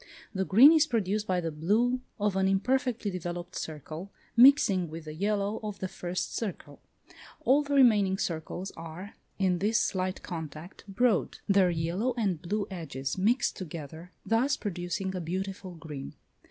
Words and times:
The 0.33 0.45
green 0.45 0.71
is 0.73 0.87
produced 0.87 1.27
by 1.27 1.41
the 1.41 1.51
blue 1.51 2.01
of 2.19 2.35
an 2.35 2.47
imperfectly 2.47 3.11
developed 3.11 3.55
circle, 3.55 4.11
mixing 4.35 4.89
with 4.89 5.05
the 5.05 5.13
yellow 5.13 5.59
of 5.61 5.77
the 5.77 5.87
first 5.87 6.35
circle. 6.35 6.81
All 7.41 7.61
the 7.61 7.75
remaining 7.75 8.17
circles 8.17 8.71
are, 8.71 9.13
in 9.37 9.59
this 9.59 9.79
slight 9.79 10.23
contact, 10.23 10.85
broad; 10.87 11.37
their 11.47 11.69
yellow 11.69 12.15
and 12.17 12.41
blue 12.41 12.65
edges 12.71 13.19
mix 13.19 13.51
together, 13.51 14.11
thus 14.25 14.57
producing 14.57 15.15
a 15.15 15.21
beautiful 15.21 15.75
green. 15.75 16.15